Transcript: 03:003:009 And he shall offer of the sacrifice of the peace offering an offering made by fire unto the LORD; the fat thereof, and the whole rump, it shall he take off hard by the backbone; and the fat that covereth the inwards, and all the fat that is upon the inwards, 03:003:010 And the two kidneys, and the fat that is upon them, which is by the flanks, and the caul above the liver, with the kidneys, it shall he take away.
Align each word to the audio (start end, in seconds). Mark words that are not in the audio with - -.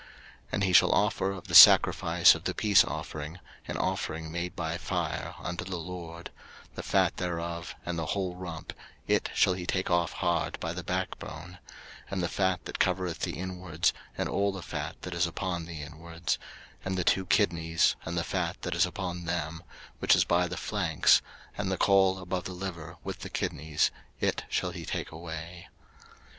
03:003:009 0.01 0.09
And 0.53 0.63
he 0.63 0.73
shall 0.73 0.91
offer 0.93 1.31
of 1.31 1.47
the 1.47 1.53
sacrifice 1.53 2.33
of 2.33 2.45
the 2.45 2.55
peace 2.55 2.83
offering 2.83 3.39
an 3.67 3.77
offering 3.77 4.31
made 4.31 4.55
by 4.55 4.75
fire 4.79 5.35
unto 5.37 5.63
the 5.63 5.77
LORD; 5.77 6.31
the 6.73 6.81
fat 6.81 7.17
thereof, 7.17 7.75
and 7.85 7.99
the 7.99 8.07
whole 8.07 8.35
rump, 8.35 8.73
it 9.07 9.29
shall 9.35 9.53
he 9.53 9.67
take 9.67 9.91
off 9.91 10.13
hard 10.13 10.59
by 10.59 10.73
the 10.73 10.81
backbone; 10.83 11.59
and 12.09 12.23
the 12.23 12.27
fat 12.27 12.65
that 12.65 12.79
covereth 12.79 13.19
the 13.19 13.37
inwards, 13.37 13.93
and 14.17 14.27
all 14.27 14.51
the 14.51 14.63
fat 14.63 14.99
that 15.03 15.13
is 15.13 15.27
upon 15.27 15.67
the 15.67 15.83
inwards, 15.83 16.39
03:003:010 16.79 16.85
And 16.85 16.97
the 16.97 17.03
two 17.03 17.25
kidneys, 17.27 17.95
and 18.03 18.17
the 18.17 18.23
fat 18.23 18.59
that 18.63 18.73
is 18.73 18.87
upon 18.87 19.25
them, 19.25 19.61
which 19.99 20.15
is 20.15 20.23
by 20.25 20.47
the 20.47 20.57
flanks, 20.57 21.21
and 21.55 21.71
the 21.71 21.77
caul 21.77 22.17
above 22.17 22.45
the 22.45 22.53
liver, 22.53 22.97
with 23.03 23.19
the 23.19 23.29
kidneys, 23.29 23.91
it 24.19 24.45
shall 24.49 24.71
he 24.71 24.83
take 24.83 25.11
away. 25.11 25.67